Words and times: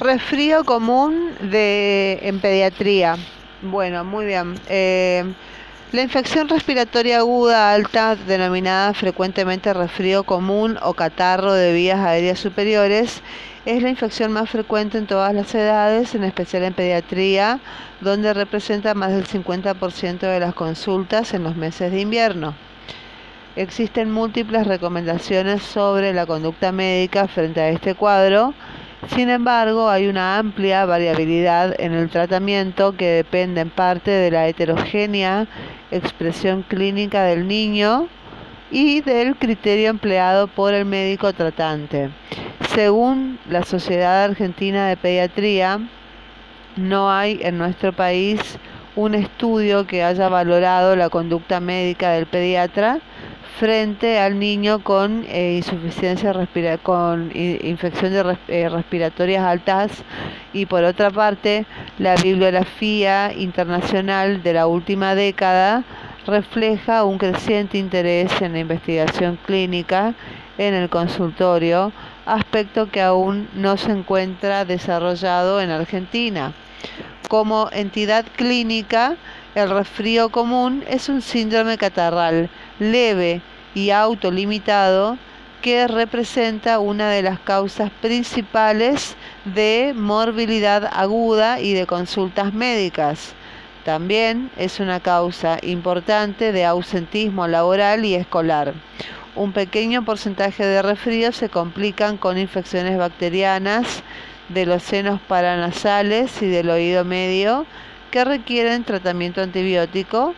Resfrío 0.00 0.62
común 0.62 1.34
de, 1.40 2.20
en 2.22 2.38
pediatría. 2.38 3.16
Bueno, 3.62 4.04
muy 4.04 4.26
bien. 4.26 4.54
Eh, 4.68 5.24
la 5.90 6.02
infección 6.02 6.48
respiratoria 6.48 7.18
aguda 7.18 7.72
alta, 7.72 8.14
denominada 8.14 8.94
frecuentemente 8.94 9.74
resfrío 9.74 10.22
común 10.22 10.78
o 10.82 10.94
catarro 10.94 11.52
de 11.52 11.72
vías 11.72 11.98
aéreas 11.98 12.38
superiores, 12.38 13.22
es 13.66 13.82
la 13.82 13.88
infección 13.88 14.30
más 14.30 14.48
frecuente 14.48 14.98
en 14.98 15.08
todas 15.08 15.34
las 15.34 15.52
edades, 15.56 16.14
en 16.14 16.22
especial 16.22 16.62
en 16.62 16.74
pediatría, 16.74 17.58
donde 18.00 18.32
representa 18.34 18.94
más 18.94 19.10
del 19.10 19.26
50% 19.26 20.20
de 20.20 20.38
las 20.38 20.54
consultas 20.54 21.34
en 21.34 21.42
los 21.42 21.56
meses 21.56 21.90
de 21.90 22.00
invierno. 22.00 22.54
Existen 23.56 24.12
múltiples 24.12 24.64
recomendaciones 24.64 25.60
sobre 25.64 26.14
la 26.14 26.24
conducta 26.24 26.70
médica 26.70 27.26
frente 27.26 27.60
a 27.60 27.70
este 27.70 27.96
cuadro 27.96 28.54
sin 29.14 29.30
embargo, 29.30 29.88
hay 29.88 30.08
una 30.08 30.38
amplia 30.38 30.84
variabilidad 30.84 31.74
en 31.80 31.92
el 31.92 32.08
tratamiento 32.10 32.96
que 32.96 33.06
depende 33.06 33.60
en 33.60 33.70
parte 33.70 34.10
de 34.10 34.30
la 34.30 34.48
heterogénea 34.48 35.46
expresión 35.90 36.62
clínica 36.62 37.22
del 37.22 37.46
niño 37.46 38.08
y 38.70 39.00
del 39.00 39.36
criterio 39.36 39.90
empleado 39.90 40.48
por 40.48 40.74
el 40.74 40.84
médico 40.84 41.32
tratante. 41.32 42.10
Según 42.74 43.38
la 43.48 43.62
Sociedad 43.62 44.24
Argentina 44.24 44.88
de 44.88 44.96
Pediatría, 44.96 45.80
no 46.76 47.10
hay 47.10 47.40
en 47.42 47.56
nuestro 47.56 47.92
país 47.92 48.58
un 48.94 49.14
estudio 49.14 49.86
que 49.86 50.02
haya 50.02 50.28
valorado 50.28 50.96
la 50.96 51.08
conducta 51.08 51.60
médica 51.60 52.10
del 52.10 52.26
pediatra 52.26 52.98
frente 53.58 54.20
al 54.20 54.38
niño 54.38 54.84
con 54.84 55.24
eh, 55.28 55.56
insuficiencia 55.56 56.32
respira 56.32 56.78
con 56.78 57.32
infecciones 57.34 58.38
eh, 58.46 58.68
respiratorias 58.68 59.44
altas 59.44 59.90
y 60.52 60.66
por 60.66 60.84
otra 60.84 61.10
parte 61.10 61.66
la 61.98 62.14
bibliografía 62.14 63.32
internacional 63.32 64.44
de 64.44 64.52
la 64.52 64.68
última 64.68 65.16
década 65.16 65.82
refleja 66.24 67.02
un 67.02 67.18
creciente 67.18 67.78
interés 67.78 68.30
en 68.40 68.52
la 68.52 68.60
investigación 68.60 69.38
clínica 69.44 70.14
en 70.56 70.74
el 70.74 70.88
consultorio, 70.88 71.92
aspecto 72.26 72.90
que 72.90 73.02
aún 73.02 73.48
no 73.54 73.76
se 73.76 73.90
encuentra 73.90 74.64
desarrollado 74.64 75.60
en 75.60 75.70
Argentina. 75.70 76.52
Como 77.28 77.68
entidad 77.72 78.24
clínica, 78.36 79.16
el 79.54 79.70
resfrío 79.70 80.28
común 80.28 80.84
es 80.88 81.08
un 81.08 81.22
síndrome 81.22 81.78
catarral 81.78 82.50
leve 82.78 83.40
y 83.74 83.90
autolimitado 83.90 85.18
que 85.62 85.88
representa 85.88 86.78
una 86.78 87.10
de 87.10 87.22
las 87.22 87.40
causas 87.40 87.90
principales 88.00 89.16
de 89.44 89.92
morbilidad 89.96 90.88
aguda 90.92 91.60
y 91.60 91.72
de 91.72 91.86
consultas 91.86 92.52
médicas. 92.52 93.34
También 93.84 94.50
es 94.56 94.80
una 94.80 95.00
causa 95.00 95.58
importante 95.62 96.52
de 96.52 96.64
ausentismo 96.64 97.48
laboral 97.48 98.04
y 98.04 98.14
escolar. 98.14 98.74
Un 99.34 99.52
pequeño 99.52 100.04
porcentaje 100.04 100.64
de 100.64 100.82
resfríos 100.82 101.36
se 101.36 101.48
complican 101.48 102.16
con 102.16 102.38
infecciones 102.38 102.98
bacterianas 102.98 104.02
de 104.48 104.66
los 104.66 104.82
senos 104.82 105.20
paranasales 105.20 106.42
y 106.42 106.46
del 106.46 106.70
oído 106.70 107.04
medio 107.04 107.66
que 108.10 108.24
requieren 108.24 108.84
tratamiento 108.84 109.40
antibiótico 109.40 110.34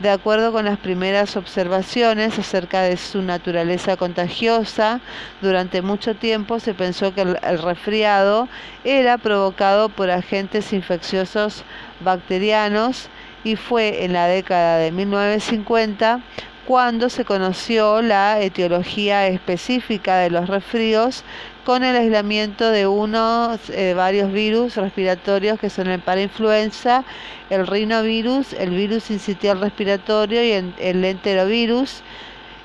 de 0.00 0.10
acuerdo 0.10 0.52
con 0.52 0.64
las 0.64 0.78
primeras 0.78 1.36
observaciones 1.36 2.38
acerca 2.38 2.82
de 2.82 2.96
su 2.96 3.22
naturaleza 3.22 3.96
contagiosa, 3.96 5.00
durante 5.40 5.82
mucho 5.82 6.16
tiempo 6.16 6.58
se 6.58 6.74
pensó 6.74 7.14
que 7.14 7.20
el, 7.20 7.38
resfriado 7.62 8.48
era 8.82 9.18
provocado 9.18 9.88
por 9.88 10.10
agentes 10.10 10.72
infecciosos 10.72 11.62
bacterianos 12.00 13.08
y 13.44 13.54
fue 13.56 14.04
en 14.04 14.14
la 14.14 14.26
década 14.26 14.78
de 14.78 14.90
1950 14.90 16.20
cuando 16.66 17.10
se 17.10 17.24
conoció 17.24 18.00
la 18.00 18.40
etiología 18.40 19.26
específica 19.26 20.16
de 20.18 20.30
los 20.30 20.48
resfríos 20.48 21.22
con 21.64 21.84
el 21.84 21.96
aislamiento 21.96 22.70
de 22.70 22.86
unos 22.86 23.70
eh, 23.70 23.94
varios 23.94 24.32
virus 24.32 24.76
respiratorios 24.76 25.58
que 25.58 25.70
son 25.70 25.88
el 25.88 26.00
parainfluenza, 26.00 27.04
el 27.50 27.66
rinovirus, 27.66 28.52
el 28.54 28.70
virus 28.70 29.10
incitial 29.10 29.60
respiratorio 29.60 30.44
y 30.44 30.52
el, 30.52 31.04
enterovirus. 31.04 32.02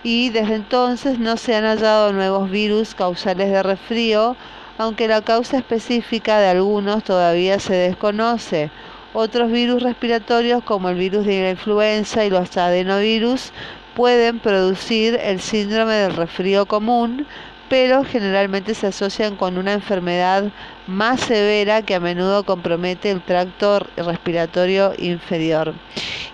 Y 0.03 0.29
desde 0.29 0.55
entonces 0.55 1.19
no 1.19 1.35
se 1.35 1.55
han 1.55 1.65
hallado 1.65 2.13
nuevos 2.13 2.49
virus 2.49 2.95
causales 2.95 3.51
de 3.51 3.63
resfrío, 3.63 4.35
aunque 4.77 5.09
la 5.09 5.21
causa 5.21 5.57
específica 5.57 6.39
de 6.39 6.47
algunos 6.47 7.03
todavía 7.03 7.59
se 7.59 7.73
desconoce. 7.73 8.71
Otros 9.13 9.51
virus 9.51 9.81
respiratorios 9.81 10.63
como 10.63 10.89
el 10.89 10.95
virus 10.95 11.25
de 11.25 11.41
la 11.41 11.49
influenza 11.49 12.23
y 12.25 12.29
los 12.29 12.55
adenovirus 12.55 13.51
pueden 13.99 14.39
producir 14.39 15.19
el 15.21 15.41
síndrome 15.41 15.93
del 15.95 16.15
resfrío 16.15 16.65
común, 16.65 17.27
pero 17.67 18.05
generalmente 18.05 18.73
se 18.73 18.87
asocian 18.87 19.35
con 19.35 19.57
una 19.57 19.73
enfermedad 19.73 20.53
más 20.87 21.19
severa 21.19 21.81
que 21.81 21.95
a 21.95 21.99
menudo 21.99 22.45
compromete 22.45 23.11
el 23.11 23.21
tracto 23.21 23.85
respiratorio 23.97 24.93
inferior. 24.99 25.73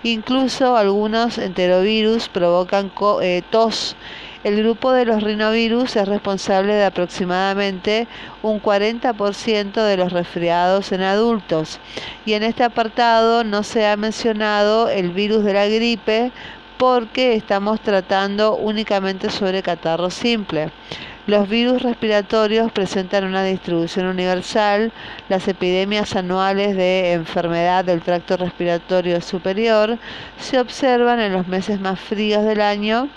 Incluso 0.04 0.76
algunos 0.76 1.38
enterovirus 1.38 2.28
provocan 2.28 2.92
eh, 3.20 3.42
tos. 3.50 3.96
El 4.44 4.62
grupo 4.62 4.92
de 4.92 5.04
los 5.04 5.24
rinovirus 5.24 5.96
es 5.96 6.06
responsable 6.06 6.72
de 6.72 6.84
aproximadamente 6.84 8.06
un 8.42 8.62
40% 8.62 9.72
de 9.72 9.96
los 9.96 10.12
resfriados 10.12 10.92
en 10.92 11.02
adultos. 11.02 11.80
Y 12.24 12.34
en 12.34 12.44
este 12.44 12.62
apartado 12.62 13.42
no 13.42 13.64
se 13.64 13.88
ha 13.88 13.96
mencionado 13.96 14.88
el 14.88 15.10
virus 15.10 15.42
de 15.42 15.52
la 15.52 15.66
gripe 15.66 16.30
porque 16.78 17.34
estamos 17.34 17.80
tratando 17.80 18.56
únicamente 18.56 19.30
sobre 19.30 19.62
catarro 19.62 20.10
simple. 20.10 20.70
Los 21.26 21.48
virus 21.48 21.82
respiratorios 21.82 22.70
presentan 22.70 23.24
una 23.24 23.42
distribución 23.42 24.06
universal. 24.06 24.92
Las 25.28 25.48
epidemias 25.48 26.14
anuales 26.14 26.76
de 26.76 27.14
enfermedad 27.14 27.84
del 27.84 28.00
tracto 28.00 28.36
respiratorio 28.36 29.20
superior 29.20 29.98
se 30.38 30.60
observan 30.60 31.18
en 31.18 31.32
los 31.32 31.48
meses 31.48 31.80
más 31.80 31.98
fríos 31.98 32.44
del 32.44 32.60
año, 32.60 33.08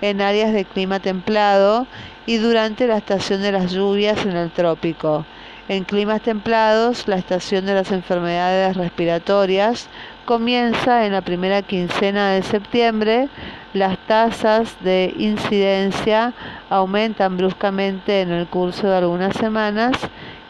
en 0.00 0.20
áreas 0.20 0.52
de 0.52 0.64
clima 0.64 0.98
templado 0.98 1.86
y 2.26 2.38
durante 2.38 2.88
la 2.88 2.96
estación 2.96 3.42
de 3.42 3.52
las 3.52 3.70
lluvias 3.72 4.26
en 4.26 4.36
el 4.36 4.50
trópico. 4.50 5.24
En 5.68 5.84
climas 5.84 6.22
templados, 6.22 7.08
la 7.08 7.16
estación 7.16 7.66
de 7.66 7.74
las 7.74 7.90
enfermedades 7.90 8.76
respiratorias 8.76 9.88
comienza 10.24 11.06
en 11.06 11.12
la 11.12 11.22
primera 11.22 11.62
quincena 11.62 12.30
de 12.30 12.42
septiembre 12.42 13.28
las 13.76 13.98
tasas 14.06 14.74
de 14.80 15.12
incidencia 15.18 16.32
aumentan 16.70 17.36
bruscamente 17.36 18.22
en 18.22 18.30
el 18.30 18.46
curso 18.46 18.86
de 18.88 18.96
algunas 18.96 19.36
semanas 19.36 19.92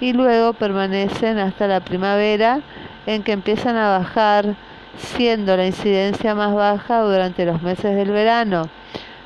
y 0.00 0.12
luego 0.12 0.52
permanecen 0.52 1.38
hasta 1.38 1.66
la 1.66 1.80
primavera 1.80 2.60
en 3.04 3.24
que 3.24 3.32
empiezan 3.32 3.76
a 3.76 3.98
bajar, 3.98 4.54
siendo 4.96 5.56
la 5.56 5.66
incidencia 5.66 6.36
más 6.36 6.54
baja 6.54 7.00
durante 7.00 7.44
los 7.44 7.62
meses 7.62 7.96
del 7.96 8.12
verano. 8.12 8.68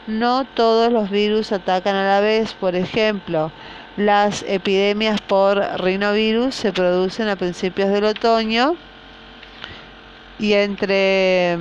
No 0.07 0.45
todos 0.45 0.91
los 0.91 1.11
virus 1.11 1.53
atacan 1.53 1.95
a 1.95 2.09
la 2.09 2.21
vez, 2.21 2.55
por 2.55 2.75
ejemplo, 2.77 3.53
las 4.01 4.45
epidemias 4.49 5.21
por 5.21 5.59
rinovirus 5.81 6.55
se 6.55 6.73
producen 6.73 7.29
a 7.29 7.37
principios 7.37 7.91
del 7.91 8.05
otoño 8.05 8.75
y 10.39 10.55
entre 10.55 11.59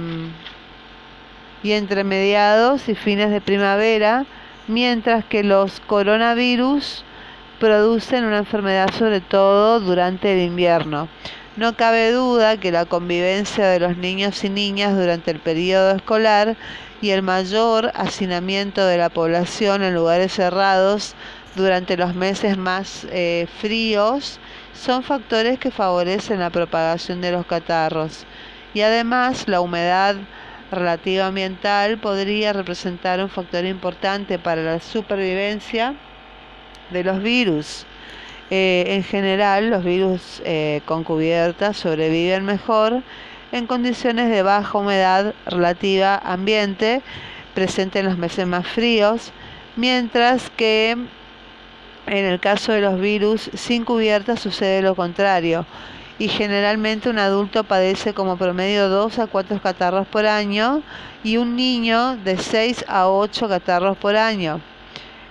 y 1.61 1.73
entre 1.73 2.05
mediados 2.05 2.87
y 2.87 2.95
fines 2.95 3.31
de 3.31 3.41
primavera, 3.41 4.25
mientras 4.69 5.25
que 5.25 5.43
los 5.43 5.81
coronavirus 5.81 7.03
producen 7.59 8.23
una 8.23 8.37
enfermedad 8.37 8.89
sobre 8.97 9.19
todo 9.19 9.81
durante 9.81 10.31
el 10.31 10.47
invierno. 10.47 11.09
No 11.57 11.75
cabe 11.75 12.13
duda 12.13 12.55
que 12.55 12.71
la 12.71 12.85
convivencia 12.85 13.67
de 13.67 13.81
los 13.81 13.97
niños 13.97 14.41
y 14.45 14.49
niñas 14.49 14.97
durante 14.97 15.31
el 15.31 15.39
periodo 15.39 15.91
escolar 15.91 16.55
y 17.01 17.09
el 17.09 17.21
mayor 17.21 17.91
hacinamiento 17.95 18.85
de 18.85 18.97
la 18.97 19.09
población 19.09 19.83
en 19.83 19.93
lugares 19.93 20.33
cerrados 20.33 21.15
durante 21.55 21.97
los 21.97 22.15
meses 22.15 22.57
más 22.57 23.07
eh, 23.11 23.47
fríos 23.59 24.39
son 24.73 25.03
factores 25.03 25.59
que 25.59 25.71
favorecen 25.71 26.39
la 26.39 26.49
propagación 26.49 27.21
de 27.21 27.31
los 27.31 27.45
catarros. 27.45 28.25
Y 28.73 28.81
además 28.81 29.47
la 29.47 29.61
humedad 29.61 30.15
relativa 30.71 31.27
ambiental 31.27 31.97
podría 31.97 32.53
representar 32.53 33.19
un 33.21 33.29
factor 33.29 33.65
importante 33.65 34.37
para 34.39 34.61
la 34.61 34.79
supervivencia 34.79 35.95
de 36.91 37.03
los 37.03 37.21
virus. 37.21 37.85
Eh, 38.51 38.85
en 38.87 39.03
general, 39.03 39.69
los 39.69 39.83
virus 39.83 40.41
eh, 40.45 40.81
con 40.85 41.03
cubierta 41.03 41.73
sobreviven 41.73 42.45
mejor 42.45 43.03
en 43.51 43.67
condiciones 43.67 44.29
de 44.29 44.43
baja 44.43 44.77
humedad 44.77 45.33
relativa 45.45 46.17
ambiente 46.17 47.01
presente 47.53 47.99
en 47.99 48.05
los 48.05 48.17
meses 48.17 48.47
más 48.47 48.67
fríos, 48.67 49.31
mientras 49.75 50.49
que 50.51 50.97
En 52.09 52.25
el 52.25 52.39
caso 52.39 52.71
de 52.71 52.81
los 52.81 52.99
virus 52.99 53.51
sin 53.53 53.85
cubierta 53.85 54.35
sucede 54.35 54.81
lo 54.81 54.95
contrario 54.95 55.67
y 56.17 56.27
generalmente 56.27 57.07
un 57.07 57.19
adulto 57.19 57.63
padece 57.63 58.15
como 58.15 58.35
promedio 58.35 58.89
2 58.89 59.19
a 59.19 59.27
4 59.27 59.61
catarros 59.61 60.07
por 60.07 60.25
año 60.25 60.81
y 61.23 61.37
un 61.37 61.55
niño 61.55 62.17
de 62.17 62.39
6 62.39 62.85
a 62.87 63.09
8 63.09 63.47
catarros 63.47 63.95
por 63.95 64.15
año. 64.15 64.59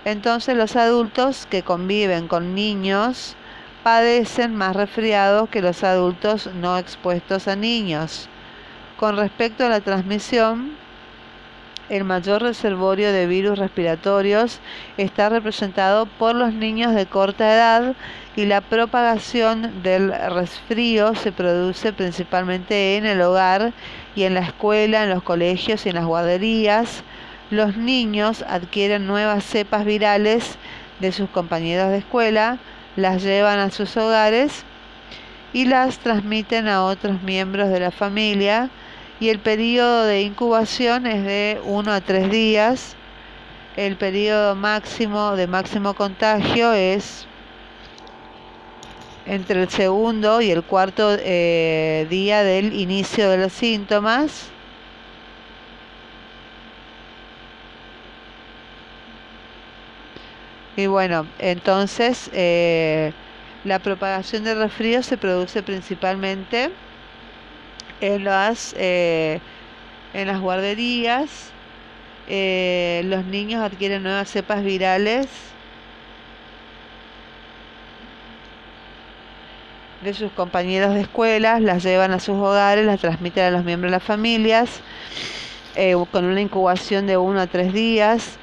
Entonces 0.04 0.56
los 0.56 0.76
adultos 0.76 1.48
que 1.50 1.64
conviven 1.64 2.28
con 2.28 2.54
niños 2.54 3.34
padecen 3.82 4.54
más 4.54 4.76
resfriados 4.76 5.48
que 5.48 5.62
los 5.62 5.82
adultos 5.82 6.48
no 6.54 6.78
expuestos 6.78 7.48
a 7.48 7.56
niños. 7.56 8.28
Con 8.96 9.16
respecto 9.16 9.66
a 9.66 9.68
la 9.68 9.80
transmisión, 9.80 10.76
el 11.88 12.04
mayor 12.04 12.42
reservorio 12.42 13.12
de 13.12 13.26
virus 13.26 13.58
respiratorios 13.58 14.60
está 14.96 15.28
representado 15.28 16.06
por 16.06 16.34
los 16.34 16.52
niños 16.52 16.94
de 16.94 17.06
corta 17.06 17.54
edad 17.54 17.94
y 18.36 18.46
la 18.46 18.60
propagación 18.60 19.82
del 19.82 20.12
resfrío 20.30 21.14
se 21.14 21.32
produce 21.32 21.92
principalmente 21.92 22.96
en 22.96 23.06
el 23.06 23.20
hogar 23.22 23.72
y 24.14 24.24
en 24.24 24.34
la 24.34 24.40
escuela, 24.40 25.04
en 25.04 25.10
los 25.10 25.22
colegios 25.22 25.86
y 25.86 25.88
en 25.88 25.96
las 25.96 26.04
guarderías. 26.04 27.02
Los 27.50 27.76
niños 27.76 28.44
adquieren 28.46 29.06
nuevas 29.06 29.44
cepas 29.44 29.84
virales 29.84 30.56
de 31.00 31.12
sus 31.12 31.30
compañeros 31.30 31.90
de 31.90 31.98
escuela, 31.98 32.58
las 32.96 33.22
llevan 33.22 33.58
a 33.58 33.70
sus 33.70 33.96
hogares 33.96 34.64
y 35.52 35.64
las 35.64 35.98
transmiten 35.98 36.68
a 36.68 36.84
otros 36.84 37.22
miembros 37.22 37.70
de 37.70 37.80
la 37.80 37.90
familia 37.90 38.70
y 39.20 39.30
el 39.30 39.40
periodo 39.40 40.04
de 40.04 40.22
incubación 40.22 41.06
es 41.06 41.24
de 41.24 41.60
1 41.64 41.92
a 41.92 42.00
3 42.00 42.30
días. 42.30 42.94
El 43.76 43.96
periodo 43.96 44.54
máximo 44.54 45.36
de 45.36 45.46
máximo 45.46 45.94
contagio 45.94 46.72
es 46.72 47.26
entre 49.26 49.62
el 49.62 49.68
segundo 49.68 50.40
y 50.40 50.50
el 50.50 50.62
cuarto 50.62 51.16
eh, 51.18 52.06
día 52.08 52.42
del 52.42 52.72
inicio 52.72 53.28
de 53.28 53.38
los 53.38 53.52
síntomas. 53.52 54.50
Y 60.76 60.86
bueno, 60.86 61.26
entonces 61.40 62.30
eh, 62.32 63.12
la 63.64 63.80
propagación 63.80 64.44
del 64.44 64.58
resfrío 64.58 65.02
se 65.02 65.16
produce 65.18 65.62
principalmente 65.62 66.70
en 68.00 68.24
las, 68.24 68.74
eh, 68.78 69.40
en 70.14 70.26
las 70.26 70.40
guarderías. 70.40 71.50
Eh, 72.28 73.02
los 73.06 73.24
niños 73.24 73.62
adquieren 73.62 74.02
nuevas 74.02 74.30
cepas 74.30 74.62
virales 74.62 75.26
de 80.02 80.14
sus 80.14 80.30
compañeros 80.32 80.94
de 80.94 81.00
escuelas, 81.00 81.60
las 81.60 81.82
llevan 81.82 82.12
a 82.12 82.20
sus 82.20 82.36
hogares, 82.36 82.84
las 82.84 83.00
transmiten 83.00 83.44
a 83.44 83.50
los 83.50 83.64
miembros 83.64 83.90
de 83.90 83.96
las 83.96 84.02
familias, 84.02 84.80
eh, 85.74 85.94
con 86.12 86.24
una 86.24 86.40
incubación 86.40 87.06
de 87.06 87.16
uno 87.16 87.40
a 87.40 87.46
tres 87.46 87.72
días. 87.72 88.36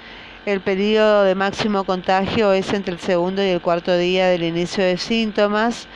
El 0.46 0.62
periodo 0.62 1.24
de 1.24 1.34
máximo 1.34 1.86
contagio 1.86 2.54
es 2.54 2.74
entre 2.74 2.94
el 2.94 3.00
segundo 3.00 3.44
y 3.44 3.48
el 3.48 3.62
cuarto 3.62 3.98
día 3.98 4.28
del 4.28 4.44
inicio 4.44 4.84
de 4.84 4.98
síntomas 4.98 5.88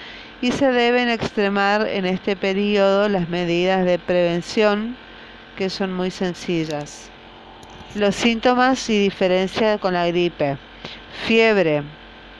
y 0.41 0.51
se 0.51 0.71
deben 0.71 1.09
extremar 1.09 1.88
en 1.88 2.06
este 2.06 2.36
periodo 2.36 3.09
las 3.09 3.30
medidas 3.30 3.86
de 3.86 4.00
prevención 4.00 4.95
que 5.57 5.69
son 5.69 5.94
muy 5.94 6.12
sencillas. 6.12 7.09
Los 7.95 8.15
síntomas 8.15 8.89
y 8.89 9.00
diferencia 9.00 9.77
con 9.77 9.94
la 9.94 10.07
gripe. 10.07 10.57
Fiebre. 11.25 11.83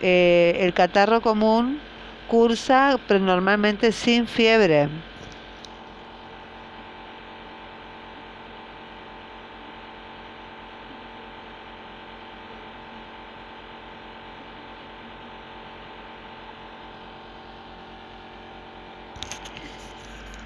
Eh, 0.02 0.58
el 0.62 0.74
catarro 0.74 1.20
común 1.20 1.82
cursa 2.30 2.98
pero 3.08 3.20
normalmente 3.20 3.92
sin 3.92 4.28
fiebre. 4.28 4.88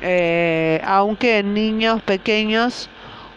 Eh, 0.05 0.81
aunque 0.83 1.37
en 1.37 1.53
niños 1.53 2.01
pequeños 2.01 2.89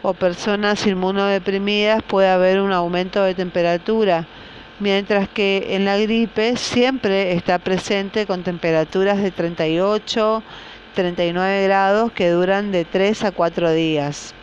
o 0.03 0.15
personas 0.15 0.85
inmunodeprimidas 0.85 2.03
puede 2.03 2.29
haber 2.29 2.61
un 2.61 2.73
aumento 2.73 3.23
de 3.23 3.35
temperatura, 3.35 4.27
mientras 4.81 5.29
que 5.29 5.77
en 5.77 5.85
la 5.85 5.97
gripe 5.97 6.57
siempre 6.57 7.35
está 7.35 7.61
presente 7.61 8.27
con 8.27 8.43
temperaturas 8.43 9.23
de 9.23 9.31
38, 9.31 10.43
39 10.97 11.63
grados 11.63 12.11
que 12.11 12.31
duran 12.31 12.73
de 12.73 12.85
3 12.85 13.23
a 13.23 13.31
4 13.31 13.71
días. 13.71 14.35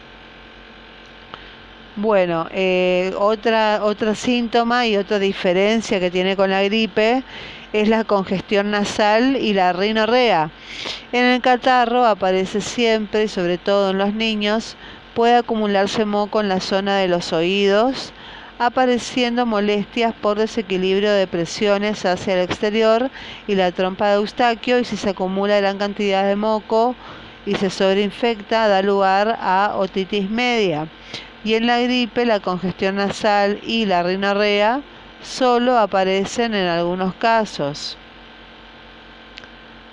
Bueno, 1.97 2.47
eh, 2.51 3.13
otra, 3.19 3.81
otro 3.83 4.15
síntoma 4.15 4.87
y 4.87 4.95
otra 4.95 5.19
diferencia 5.19 5.99
que 5.99 6.09
tiene 6.09 6.37
con 6.37 6.49
la 6.49 6.63
gripe 6.63 7.21
es 7.73 7.89
la 7.89 8.03
congestión 8.03 8.71
nasal 8.71 9.35
y 9.35 9.53
la 9.53 9.73
rinorrea. 9.73 10.51
En 11.11 11.25
el 11.25 11.41
catarro 11.41 12.05
aparece 12.05 12.61
siempre, 12.61 13.27
sobre 13.27 13.57
todo 13.57 13.89
en 13.89 13.97
los 13.97 14.13
niños, 14.13 14.77
puede 15.15 15.35
acumularse 15.35 16.05
moco 16.05 16.39
en 16.39 16.49
la 16.49 16.59
zona 16.59 16.97
de 16.97 17.07
los 17.07 17.33
oídos, 17.33 18.13
apareciendo 18.59 19.47
molestias 19.47 20.13
por 20.13 20.37
desequilibrio 20.37 21.11
de 21.11 21.27
presiones 21.27 22.05
hacia 22.05 22.35
el 22.35 22.41
exterior 22.41 23.09
y 23.47 23.55
la 23.55 23.71
trompa 23.71 24.09
de 24.09 24.15
Eustaquio 24.15 24.79
y 24.79 24.85
si 24.85 24.95
se 24.95 25.09
acumula 25.09 25.59
gran 25.59 25.79
cantidad 25.79 26.25
de 26.27 26.35
moco 26.35 26.95
y 27.45 27.55
se 27.55 27.69
sobreinfecta 27.69 28.67
da 28.67 28.81
lugar 28.81 29.37
a 29.41 29.73
otitis 29.75 30.29
media. 30.29 30.87
Y 31.43 31.55
en 31.55 31.67
la 31.67 31.79
gripe 31.79 32.25
la 32.25 32.39
congestión 32.39 32.95
nasal 32.95 33.59
y 33.63 33.85
la 33.85 34.03
rinorrea 34.03 34.81
solo 35.23 35.77
aparecen 35.77 36.53
en 36.53 36.67
algunos 36.67 37.15
casos. 37.15 37.97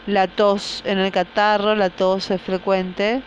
La 0.07 0.27
tos 0.27 0.83
en 0.85 0.99
el 0.99 1.13
catarro, 1.13 1.75
la 1.75 1.91
tos 1.91 2.31
es 2.31 2.41
frecuente, 2.43 3.23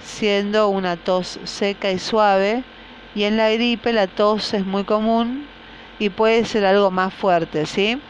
siendo 0.00 0.68
una 0.68 0.96
tos 0.96 1.40
seca 1.44 1.90
y 1.90 1.98
suave, 1.98 2.62
y 3.14 3.24
en 3.24 3.36
la 3.36 3.50
gripe 3.50 3.92
la 3.92 4.06
tos 4.06 4.52
es 4.54 4.66
muy 4.66 4.84
común 4.84 5.46
y 5.98 6.10
puede 6.10 6.44
ser 6.44 6.66
algo 6.66 6.90
más 6.90 7.14
fuerte, 7.14 7.64
¿sí? 7.64 8.00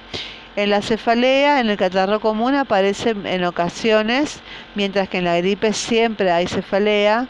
En 0.56 0.70
la 0.70 0.80
cefalea, 0.80 1.60
en 1.60 1.68
el 1.68 1.76
catarro 1.76 2.18
común 2.18 2.54
aparece 2.54 3.10
en 3.10 3.44
ocasiones, 3.44 4.40
mientras 4.74 5.06
que 5.06 5.18
en 5.18 5.24
la 5.24 5.36
gripe 5.36 5.74
siempre 5.74 6.30
hay 6.32 6.46
cefalea. 6.46 7.28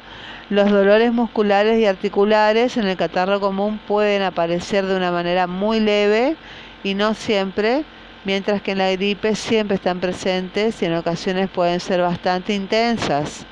Los 0.49 0.71
dolores 0.71 1.13
musculares 1.13 1.81
y 1.81 1.87
articulares 1.87 2.77
en 2.77 2.87
el 2.87 2.97
catarro 2.97 3.41
común 3.41 3.81
pueden 3.89 4.23
aparecer 4.23 4.87
de 4.87 4.97
una 4.97 5.11
manera 5.11 5.49
muy 5.49 5.81
leve 5.81 6.37
y 6.85 6.95
no 6.95 7.15
siempre, 7.15 7.83
mientras 8.25 8.63
que 8.63 8.71
en 8.71 8.79
la 8.79 8.93
gripe 8.93 9.35
siempre 9.35 9.75
están 9.75 9.99
presentes 9.99 10.81
y 10.81 10.85
en 10.85 10.95
ocasiones 10.95 11.51
pueden 11.51 11.81
ser 11.81 12.03
bastante 12.03 12.55
intensas. 12.55 13.45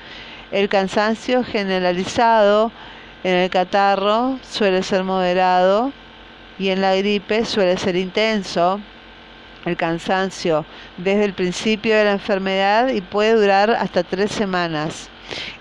El 0.53 0.69
cansancio 0.69 1.43
generalizado 1.43 2.71
en 3.25 3.35
el 3.35 3.49
catarro 3.49 4.39
suele 4.41 4.83
ser 4.83 5.03
moderado 5.03 5.91
y 6.57 6.69
en 6.69 6.79
la 6.79 6.95
gripe 6.95 7.43
suele 7.43 7.75
ser 7.75 7.97
intenso. 7.97 8.79
El 9.65 9.77
cansancio 9.77 10.65
desde 10.97 11.25
el 11.25 11.33
principio 11.33 11.95
de 11.95 12.05
la 12.05 12.13
enfermedad 12.13 12.89
y 12.89 13.01
puede 13.01 13.33
durar 13.33 13.71
hasta 13.71 14.03
tres 14.03 14.31
semanas. 14.31 15.09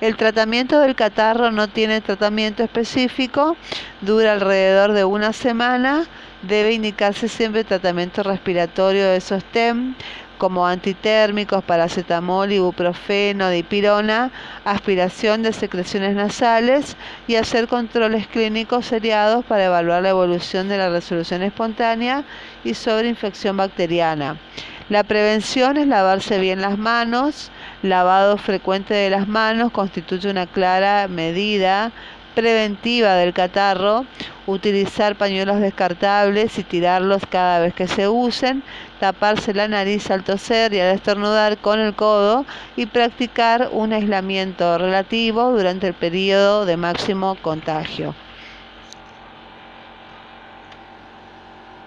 El 0.00 0.16
tratamiento 0.16 0.80
del 0.80 0.94
catarro 0.94 1.50
no 1.50 1.68
tiene 1.68 2.00
tratamiento 2.00 2.62
específico, 2.62 3.56
dura 4.02 4.32
alrededor 4.32 4.92
de 4.92 5.04
una 5.04 5.32
semana, 5.32 6.06
debe 6.42 6.72
indicarse 6.72 7.28
siempre 7.28 7.64
tratamiento 7.64 8.22
respiratorio 8.22 9.08
de 9.08 9.20
sostén 9.20 9.96
como 10.38 10.66
antitérmicos, 10.66 11.64
paracetamol, 11.64 12.52
ibuprofeno, 12.52 13.50
dipirona, 13.50 14.30
aspiración 14.64 15.42
de 15.42 15.52
secreciones 15.52 16.14
nasales 16.14 16.96
y 17.26 17.36
hacer 17.36 17.68
controles 17.68 18.26
clínicos 18.26 18.86
seriados 18.86 19.44
para 19.44 19.64
evaluar 19.64 20.02
la 20.02 20.10
evolución 20.10 20.68
de 20.68 20.78
la 20.78 20.90
resolución 20.90 21.42
espontánea 21.42 22.24
y 22.64 22.74
sobre 22.74 23.08
infección 23.08 23.56
bacteriana. 23.56 24.36
La 24.90 25.02
prevención 25.02 25.78
es 25.78 25.86
lavarse 25.86 26.38
bien 26.38 26.60
las 26.60 26.76
manos, 26.76 27.50
lavado 27.82 28.36
frecuente 28.36 28.92
de 28.92 29.08
las 29.08 29.26
manos 29.26 29.72
constituye 29.72 30.30
una 30.30 30.46
clara 30.46 31.08
medida 31.08 31.90
preventiva 32.34 33.14
del 33.14 33.32
catarro, 33.32 34.04
utilizar 34.46 35.16
pañuelos 35.16 35.60
descartables 35.60 36.58
y 36.58 36.64
tirarlos 36.64 37.22
cada 37.28 37.60
vez 37.60 37.74
que 37.74 37.86
se 37.86 38.08
usen, 38.08 38.62
taparse 39.00 39.54
la 39.54 39.68
nariz 39.68 40.10
al 40.10 40.24
toser 40.24 40.72
y 40.72 40.80
al 40.80 40.94
estornudar 40.94 41.58
con 41.58 41.80
el 41.80 41.94
codo 41.94 42.44
y 42.76 42.86
practicar 42.86 43.68
un 43.72 43.92
aislamiento 43.92 44.78
relativo 44.78 45.52
durante 45.52 45.88
el 45.88 45.94
periodo 45.94 46.66
de 46.66 46.76
máximo 46.76 47.36
contagio. 47.42 48.14